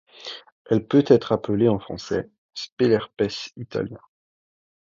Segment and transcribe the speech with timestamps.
[0.65, 4.01] Elle peut être appelée en français Spélerpès italien.